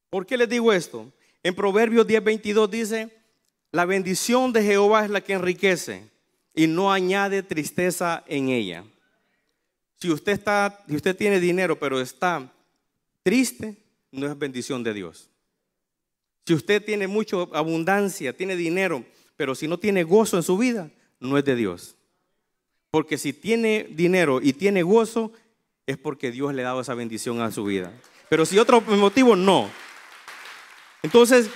[0.09, 1.13] ¿Por qué les digo esto?
[1.43, 3.09] En Proverbios 10:22 dice,
[3.73, 6.09] la bendición de Jehová es la que enriquece
[6.55, 8.85] y no añade tristeza en ella.
[10.01, 12.51] Si usted está, si usted tiene dinero pero está
[13.23, 13.77] triste,
[14.11, 15.29] no es bendición de Dios.
[16.47, 19.05] Si usted tiene mucha abundancia, tiene dinero,
[19.37, 21.97] pero si no tiene gozo en su vida, no es de Dios.
[22.91, 25.33] Porque si tiene dinero y tiene gozo,
[25.87, 27.93] es porque Dios le ha dado esa bendición a su vida.
[28.29, 29.69] Pero si otro motivo, no.
[31.03, 31.51] Entonces,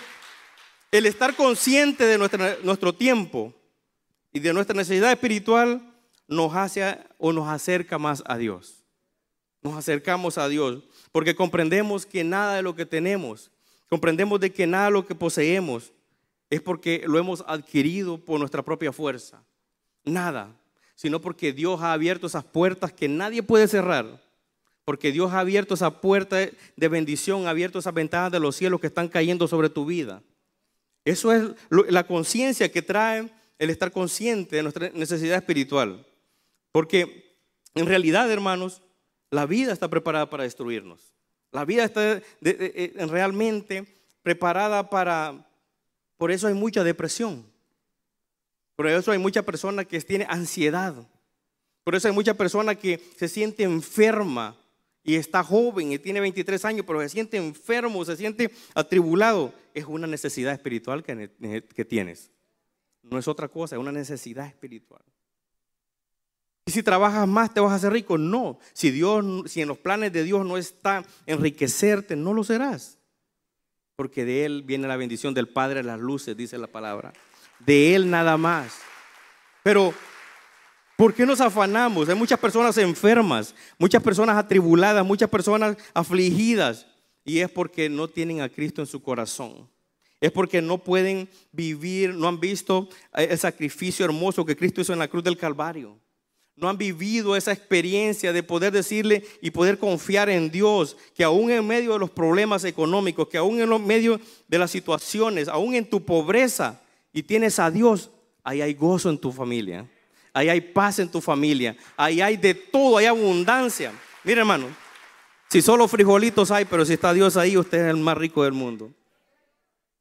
[0.93, 3.55] el estar consciente de nuestro tiempo
[4.33, 5.94] y de nuestra necesidad espiritual
[6.29, 8.85] nos hace o nos acerca más a Dios.
[9.63, 10.83] Nos acercamos a Dios
[11.13, 13.51] porque comprendemos que nada de lo que tenemos,
[13.89, 15.93] comprendemos de que nada de lo que poseemos
[16.51, 19.43] es porque lo hemos adquirido por nuestra propia fuerza.
[20.05, 20.55] Nada,
[20.95, 24.23] sino porque Dios ha abierto esas puertas que nadie puede cerrar.
[24.85, 28.81] Porque Dios ha abierto esa puerta de bendición, ha abierto esas ventanas de los cielos
[28.81, 30.23] que están cayendo sobre tu vida.
[31.07, 36.07] Eso es la conciencia que trae el estar consciente de nuestra necesidad espiritual.
[36.75, 37.39] Porque
[37.77, 38.83] en realidad, hermanos,
[39.31, 41.15] la vida está preparada para destruirnos.
[41.53, 43.87] La vida está realmente
[44.25, 45.49] preparada para...
[46.17, 47.47] Por eso hay mucha depresión.
[48.75, 50.97] Por eso hay mucha persona que tiene ansiedad.
[51.85, 54.57] Por eso hay mucha persona que se siente enferma
[55.05, 59.85] y está joven y tiene 23 años, pero se siente enfermo, se siente atribulado, es
[59.85, 61.31] una necesidad espiritual que,
[61.73, 62.33] que tienes.
[63.01, 65.05] No es otra cosa, es una necesidad espiritual.
[66.67, 68.59] Y si trabajas más te vas a hacer rico, no.
[68.73, 72.99] Si Dios, si en los planes de Dios no está enriquecerte, no lo serás.
[73.97, 77.13] Porque de Él viene la bendición del Padre las luces, dice la palabra.
[77.61, 78.79] De Él nada más.
[79.63, 79.95] Pero
[80.97, 82.09] ¿Por qué nos afanamos?
[82.09, 86.87] Hay muchas personas enfermas, muchas personas atribuladas, muchas personas afligidas.
[87.25, 89.69] Y es porque no tienen a Cristo en su corazón.
[90.21, 95.01] Es porque no pueden vivir, no han visto el sacrificio hermoso que Cristo hizo en
[95.01, 95.99] la cruz del Calvario.
[96.57, 101.51] No han vivido esa experiencia de poder decirle y poder confiar en Dios, que aún
[101.51, 105.89] en medio de los problemas económicos, que aún en medio de las situaciones, aún en
[105.89, 106.81] tu pobreza,
[107.13, 108.11] y tienes a Dios,
[108.43, 109.89] ahí hay gozo en tu familia
[110.35, 113.93] ahí hay paz en tu familia, ahí hay de todo, hay abundancia.
[114.25, 114.67] Mira hermano,
[115.49, 118.53] si solo frijolitos hay, pero si está Dios ahí, usted es el más rico del
[118.53, 118.91] mundo.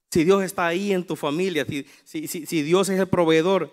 [0.10, 3.72] Si Dios está ahí en tu familia, si, si, Dios es el proveedor,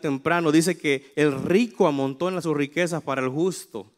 [0.00, 3.92] temprano, dice que el rico amontona sus riquezas para el justo.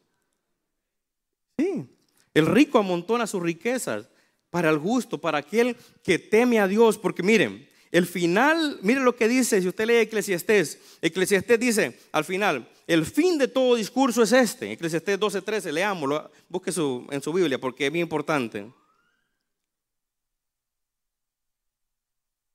[1.58, 1.86] Sí,
[2.34, 4.08] el rico amontona sus riquezas
[4.50, 9.16] para el justo, para aquel que teme a Dios, porque miren, el final, mire lo
[9.16, 14.22] que dice, si usted lee Eclesiastés, Eclesiastés dice al final, el fin de todo discurso
[14.22, 18.70] es este, Eclesiastés 12:13, leámoslo, busque su, en su Biblia porque es bien importante.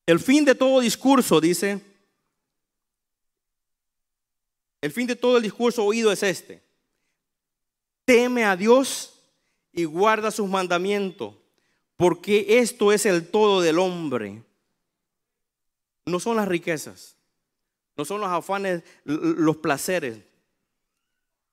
[0.05, 1.79] El fin de todo discurso, dice,
[4.81, 6.61] el fin de todo el discurso oído es este.
[8.03, 9.13] Teme a Dios
[9.71, 11.35] y guarda sus mandamientos,
[11.95, 14.43] porque esto es el todo del hombre.
[16.05, 17.15] No son las riquezas,
[17.95, 20.19] no son los afanes, los placeres.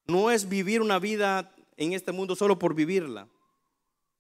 [0.07, 3.29] No es vivir una vida en este mundo solo por vivirla.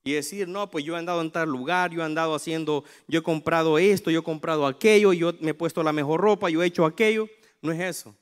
[0.05, 3.21] Y decir, no, pues yo he andado en tal lugar, yo he andado haciendo, yo
[3.21, 6.63] he comprado esto, yo he comprado aquello, yo me he puesto la mejor ropa, yo
[6.63, 7.29] he hecho aquello.
[7.61, 8.15] No es eso.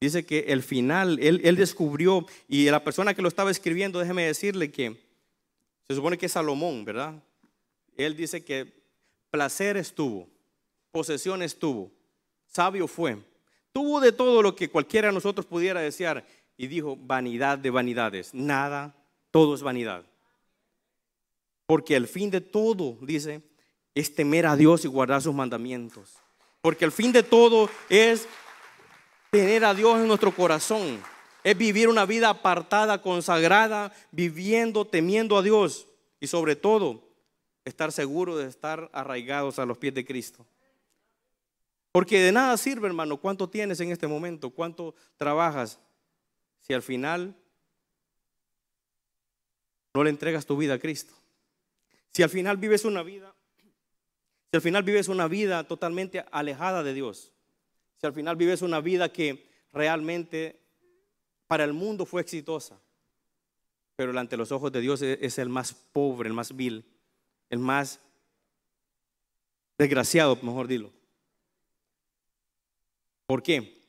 [0.00, 4.26] Dice que el final, él, él descubrió, y la persona que lo estaba escribiendo, déjeme
[4.26, 4.96] decirle que
[5.88, 7.22] se supone que es Salomón, ¿verdad?
[7.96, 8.72] Él dice que
[9.30, 10.28] placer estuvo,
[10.90, 11.90] posesión estuvo,
[12.46, 13.18] sabio fue,
[13.72, 16.26] tuvo de todo lo que cualquiera de nosotros pudiera desear,
[16.58, 18.94] y dijo, vanidad de vanidades, nada,
[19.30, 20.04] todo es vanidad.
[21.66, 23.42] Porque el fin de todo, dice,
[23.94, 26.14] es temer a Dios y guardar sus mandamientos.
[26.60, 28.28] Porque el fin de todo es
[29.30, 31.02] tener a Dios en nuestro corazón.
[31.44, 35.86] Es vivir una vida apartada, consagrada, viviendo, temiendo a Dios.
[36.18, 37.06] Y sobre todo,
[37.64, 40.46] estar seguro de estar arraigados a los pies de Cristo.
[41.92, 45.78] Porque de nada sirve, hermano, cuánto tienes en este momento, cuánto trabajas,
[46.60, 47.34] si al final
[49.94, 51.14] no le entregas tu vida a Cristo.
[52.12, 53.34] Si al final vives una vida,
[54.50, 57.32] si al final vives una vida totalmente alejada de Dios,
[57.98, 60.60] si al final vives una vida que realmente
[61.46, 62.80] para el mundo fue exitosa,
[63.96, 66.84] pero ante los ojos de Dios es el más pobre, el más vil,
[67.48, 68.00] el más
[69.78, 70.92] desgraciado, mejor dilo.
[73.26, 73.82] ¿Por qué?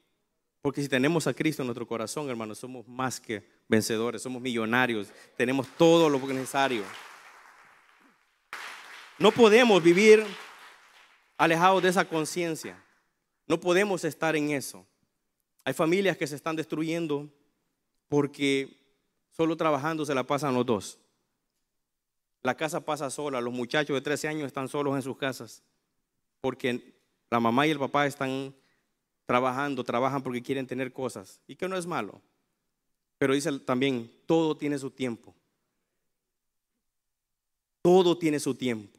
[0.62, 5.10] Porque si tenemos a Cristo en nuestro corazón, hermanos, somos más que vencedores, somos millonarios,
[5.36, 6.84] tenemos todo lo necesario.
[9.20, 10.26] No podemos vivir
[11.38, 12.84] alejados de esa conciencia.
[13.48, 14.86] No podemos estar en eso.
[15.64, 17.30] Hay familias que se están destruyendo
[18.08, 18.78] porque
[19.32, 21.00] solo trabajando se la pasan los dos.
[22.44, 25.64] La casa pasa sola, los muchachos de 13 años están solos en sus casas
[26.42, 26.94] porque
[27.30, 28.54] la mamá y el papá están
[29.26, 32.22] trabajando, trabajan porque quieren tener cosas y que no es malo.
[33.18, 35.34] Pero dice también, todo tiene su tiempo.
[37.82, 38.97] Todo tiene su tiempo.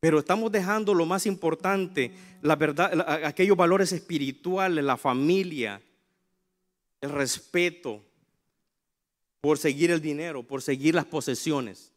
[0.00, 5.80] Pero estamos dejando lo más importante, la verdad, aquellos valores espirituales, la familia,
[7.02, 8.02] el respeto,
[9.42, 11.92] por seguir el dinero, por seguir las posesiones.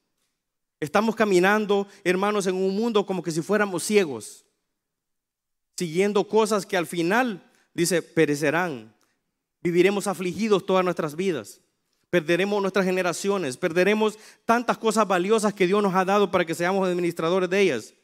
[0.82, 4.46] Estamos caminando, hermanos, en un mundo como que si fuéramos ciegos,
[5.78, 7.42] siguiendo cosas que al final,
[7.74, 8.94] dice, perecerán.
[9.62, 11.62] Viviremos afligidos todas nuestras vidas.
[12.14, 16.88] Perderemos nuestras generaciones, perderemos tantas cosas valiosas que Dios nos ha dado para que seamos
[16.88, 17.96] administradores de ellas,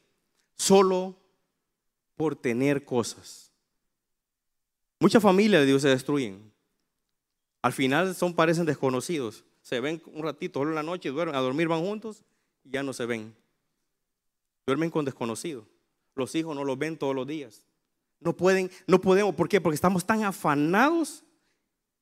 [0.56, 1.16] solo
[2.16, 3.52] por tener cosas.
[5.00, 6.52] Muchas familias de Dios se destruyen.
[7.62, 9.44] Al final son, parecen desconocidos.
[9.62, 12.24] Se ven un ratito, solo en la noche, duermen, a dormir van juntos
[12.64, 13.36] y ya no se ven.
[14.66, 15.66] Duermen con desconocidos.
[16.16, 17.62] Los hijos no los ven todos los días.
[18.22, 19.62] No pueden, no podemos, ¿por qué?
[19.62, 21.24] Porque estamos tan afanados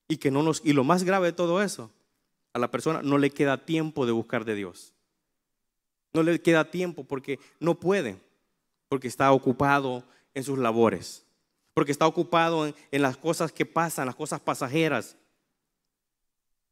[0.08, 1.92] y que no nos, y lo más grave de todo eso,
[2.58, 4.94] a la persona no le queda tiempo de buscar de Dios.
[6.14, 8.20] No le queda tiempo porque no puede,
[8.90, 11.26] porque está ocupado en sus labores,
[11.74, 15.16] porque está ocupado en, las cosas que pasan, las cosas pasajeras.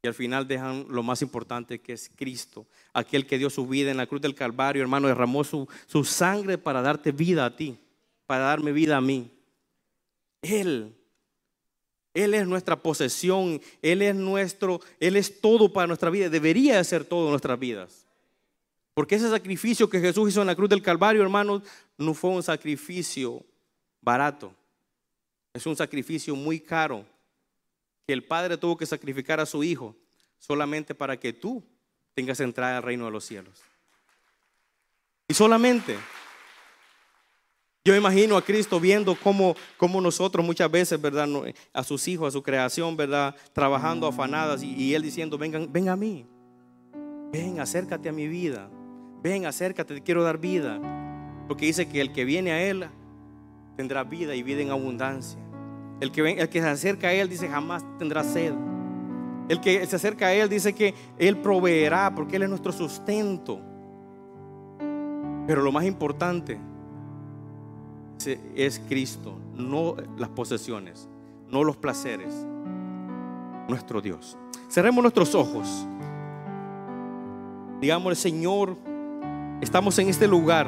[0.01, 3.91] Y al final dejan lo más importante que es Cristo, aquel que dio su vida
[3.91, 7.77] en la cruz del Calvario, hermano, derramó su, su sangre para darte vida a ti,
[8.25, 9.31] para darme vida a mí.
[10.41, 10.95] Él
[12.15, 17.03] él es nuestra posesión, Él es nuestro, Él es todo para nuestra vida, debería ser
[17.03, 18.07] todo en nuestras vidas.
[18.93, 21.61] Porque ese sacrificio que Jesús hizo en la cruz del Calvario, hermanos,
[21.97, 23.43] no fue un sacrificio
[23.99, 24.53] barato.
[25.53, 27.05] Es un sacrificio muy caro
[28.07, 29.93] que el Padre tuvo que sacrificar a su Hijo
[30.39, 31.61] solamente para que tú
[32.13, 33.61] tengas entrada al reino de los cielos.
[35.27, 35.97] Y solamente
[37.85, 41.29] yo me imagino a Cristo viendo cómo, cómo, nosotros muchas veces, ¿verdad?
[41.71, 43.35] A sus hijos, a su creación, ¿verdad?
[43.53, 46.25] Trabajando afanadas y, Él diciendo, vengan, ven a mí.
[47.31, 48.71] Ven, acércate a mi vida.
[49.21, 50.79] Ven, acércate, te quiero dar vida.
[51.47, 52.87] Porque dice que el que viene a Él
[53.77, 55.39] tendrá vida y vida en abundancia.
[56.01, 58.55] El que, el que se acerca a Él dice jamás tendrá sed.
[59.47, 63.61] El que se acerca a Él dice que Él proveerá porque Él es nuestro sustento.
[65.45, 66.59] Pero lo más importante
[68.55, 71.07] es Cristo, no las posesiones,
[71.49, 72.33] no los placeres,
[73.67, 74.37] nuestro Dios.
[74.69, 75.87] Cerremos nuestros ojos.
[77.79, 78.77] Digamos, Señor,
[79.61, 80.67] estamos en este lugar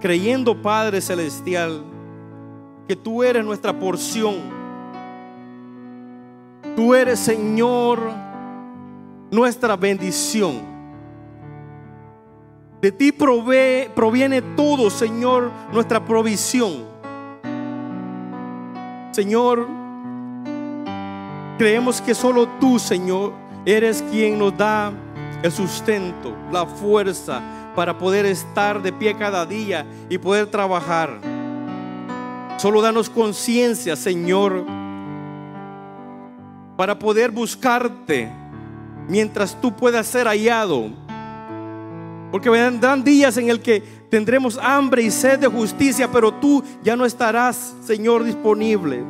[0.00, 1.82] creyendo, Padre Celestial,
[2.88, 4.34] que tú eres nuestra porción.
[6.74, 8.00] Tú eres, Señor,
[9.30, 10.75] nuestra bendición.
[12.86, 16.84] De ti proviene todo, Señor, nuestra provisión.
[19.10, 19.66] Señor,
[21.58, 23.32] creemos que solo tú, Señor,
[23.64, 24.92] eres quien nos da
[25.42, 27.42] el sustento, la fuerza
[27.74, 31.18] para poder estar de pie cada día y poder trabajar.
[32.56, 34.64] Solo danos conciencia, Señor,
[36.76, 38.30] para poder buscarte
[39.08, 41.04] mientras tú puedas ser hallado
[42.30, 46.96] porque vendrán días en el que tendremos hambre y sed de justicia, pero tú ya
[46.96, 49.04] no estarás, Señor, disponible.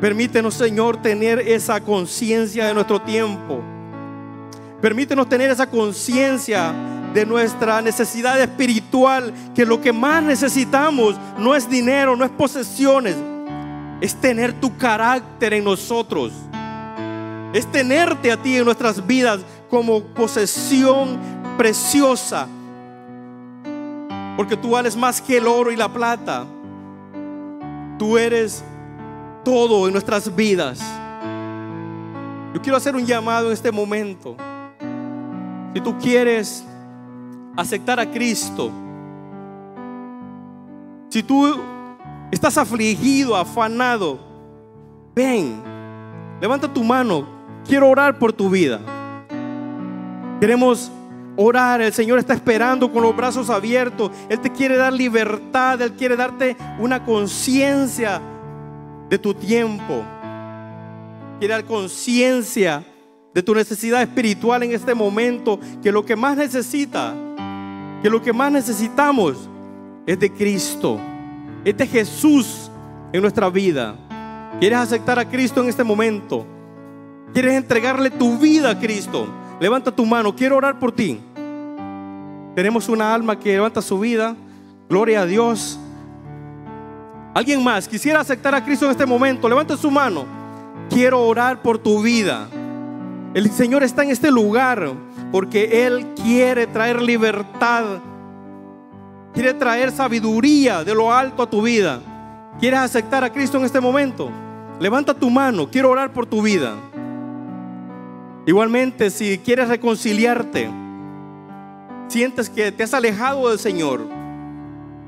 [0.00, 3.60] Permítenos, Señor, tener esa conciencia de nuestro tiempo.
[4.80, 6.74] Permítenos tener esa conciencia
[7.14, 13.14] de nuestra necesidad espiritual, que lo que más necesitamos no es dinero, no es posesiones,
[14.00, 16.32] es tener tu carácter en nosotros.
[17.52, 19.40] Es tenerte a ti en nuestras vidas
[19.72, 21.18] como posesión
[21.56, 22.46] preciosa.
[24.36, 26.44] Porque tú vales más que el oro y la plata.
[27.98, 28.62] Tú eres
[29.42, 30.78] todo en nuestras vidas.
[32.52, 34.36] Yo quiero hacer un llamado en este momento.
[35.72, 36.62] Si tú quieres
[37.56, 38.70] aceptar a Cristo,
[41.08, 41.58] si tú
[42.30, 44.18] estás afligido, afanado,
[45.14, 45.62] ven,
[46.42, 47.26] levanta tu mano.
[47.66, 48.78] Quiero orar por tu vida.
[50.42, 50.90] Queremos
[51.36, 51.80] orar.
[51.80, 54.10] El Señor está esperando con los brazos abiertos.
[54.28, 55.80] Él te quiere dar libertad.
[55.80, 58.20] Él quiere darte una conciencia
[59.08, 60.02] de tu tiempo.
[61.38, 62.84] Quiere dar conciencia
[63.32, 65.60] de tu necesidad espiritual en este momento.
[65.80, 67.14] Que lo que más necesita,
[68.02, 69.48] que lo que más necesitamos
[70.08, 70.98] es de Cristo.
[71.64, 72.68] Es de Jesús
[73.12, 73.94] en nuestra vida.
[74.58, 76.44] ¿Quieres aceptar a Cristo en este momento?
[77.32, 79.28] ¿Quieres entregarle tu vida a Cristo?
[79.62, 81.20] Levanta tu mano, quiero orar por ti.
[82.56, 84.34] Tenemos una alma que levanta su vida.
[84.88, 85.78] Gloria a Dios.
[87.32, 89.48] Alguien más quisiera aceptar a Cristo en este momento.
[89.48, 90.24] Levanta su mano.
[90.90, 92.48] Quiero orar por tu vida.
[93.34, 94.94] El Señor está en este lugar
[95.30, 97.84] porque Él quiere traer libertad.
[99.32, 102.00] Quiere traer sabiduría de lo alto a tu vida.
[102.58, 104.28] ¿Quieres aceptar a Cristo en este momento?
[104.80, 105.68] Levanta tu mano.
[105.70, 106.74] Quiero orar por tu vida.
[108.44, 110.68] Igualmente, si quieres reconciliarte,
[112.08, 114.00] sientes que te has alejado del Señor,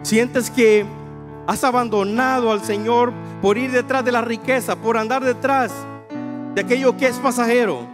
[0.02, 0.86] sientes que
[1.46, 3.12] has abandonado al Señor
[3.42, 5.72] por ir detrás de la riqueza, por andar detrás
[6.54, 7.88] de aquello que es pasajero.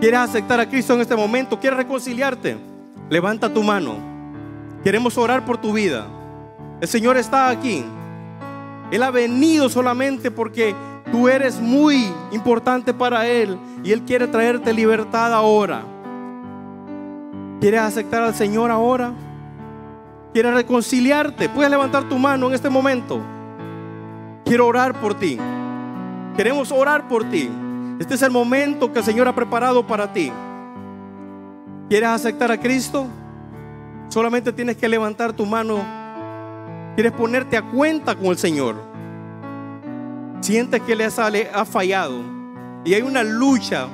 [0.00, 1.60] ¿Quieres aceptar a Cristo en este momento?
[1.60, 2.56] ¿Quieres reconciliarte?
[3.10, 3.96] Levanta tu mano.
[4.82, 6.06] Queremos orar por tu vida.
[6.80, 7.84] El Señor está aquí.
[8.90, 10.74] Él ha venido solamente porque
[11.12, 15.82] Tú eres muy importante para Él y Él quiere traerte libertad ahora.
[17.60, 19.12] ¿Quieres aceptar al Señor ahora?
[20.32, 21.50] ¿Quieres reconciliarte?
[21.50, 23.20] Puedes levantar tu mano en este momento.
[24.46, 25.38] Quiero orar por ti.
[26.34, 27.50] Queremos orar por ti.
[28.00, 30.32] Este es el momento que el Señor ha preparado para ti.
[31.90, 33.06] ¿Quieres aceptar a Cristo?
[34.08, 35.84] Solamente tienes que levantar tu mano.
[36.94, 38.91] ¿Quieres ponerte a cuenta con el Señor?
[40.42, 42.20] Sientes que le ha fallado
[42.84, 43.86] y hay una lucha,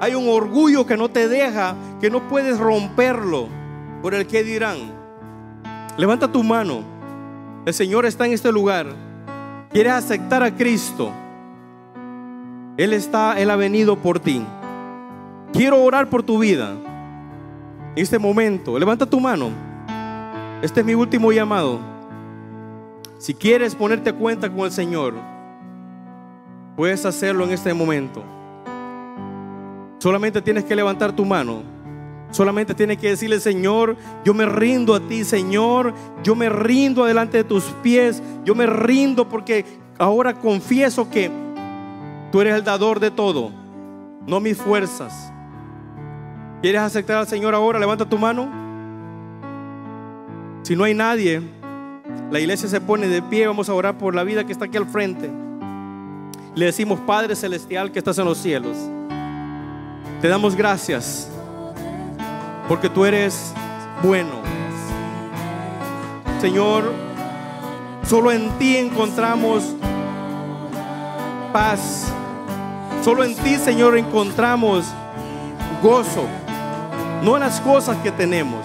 [0.00, 3.48] hay un orgullo que no te deja, que no puedes romperlo
[4.00, 4.78] por el que dirán.
[5.96, 6.82] Levanta tu mano.
[7.66, 8.86] El Señor está en este lugar.
[9.70, 11.12] Quieres aceptar a Cristo.
[12.76, 14.40] Él está, Él ha venido por ti.
[15.52, 16.76] Quiero orar por tu vida.
[17.96, 19.50] En este momento, levanta tu mano.
[20.62, 21.80] Este es mi último llamado.
[23.18, 25.14] Si quieres ponerte cuenta con el Señor,
[26.78, 28.22] Puedes hacerlo en este momento.
[29.98, 31.64] Solamente tienes que levantar tu mano.
[32.30, 35.92] Solamente tienes que decirle, Señor, yo me rindo a ti, Señor.
[36.22, 38.22] Yo me rindo delante de tus pies.
[38.44, 39.64] Yo me rindo porque
[39.98, 41.32] ahora confieso que
[42.30, 43.50] tú eres el dador de todo,
[44.24, 45.32] no mis fuerzas.
[46.62, 47.80] ¿Quieres aceptar al Señor ahora?
[47.80, 48.48] Levanta tu mano.
[50.62, 51.42] Si no hay nadie,
[52.30, 53.48] la iglesia se pone de pie.
[53.48, 55.47] Vamos a orar por la vida que está aquí al frente.
[56.54, 58.76] Le decimos, Padre Celestial que estás en los cielos,
[60.20, 61.30] te damos gracias
[62.68, 63.52] porque tú eres
[64.02, 64.42] bueno.
[66.40, 66.92] Señor,
[68.06, 69.64] solo en ti encontramos
[71.52, 72.12] paz.
[73.02, 74.84] Solo en ti, Señor, encontramos
[75.82, 76.26] gozo.
[77.22, 78.64] No en las cosas que tenemos.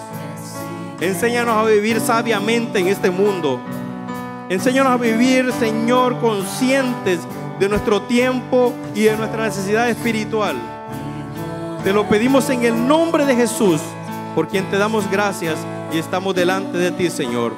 [0.99, 3.59] Enséñanos a vivir sabiamente en este mundo.
[4.49, 7.19] Enséñanos a vivir, Señor, conscientes
[7.59, 10.55] de nuestro tiempo y de nuestra necesidad espiritual.
[11.83, 13.81] Te lo pedimos en el nombre de Jesús,
[14.35, 15.57] por quien te damos gracias
[15.91, 17.53] y estamos delante de ti, Señor.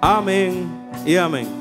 [0.00, 0.68] Amén
[1.06, 1.59] y amén.